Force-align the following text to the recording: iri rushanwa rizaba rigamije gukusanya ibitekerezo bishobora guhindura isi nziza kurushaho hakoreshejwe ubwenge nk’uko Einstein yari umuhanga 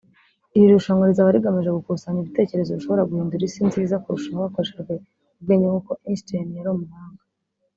iri 0.55 0.67
rushanwa 0.75 1.09
rizaba 1.09 1.35
rigamije 1.35 1.69
gukusanya 1.77 2.19
ibitekerezo 2.21 2.71
bishobora 2.77 3.07
guhindura 3.09 3.43
isi 3.47 3.61
nziza 3.67 4.01
kurushaho 4.03 4.39
hakoreshejwe 4.45 4.93
ubwenge 5.39 5.65
nk’uko 5.69 5.91
Einstein 6.07 6.47
yari 6.57 6.69
umuhanga 6.75 7.23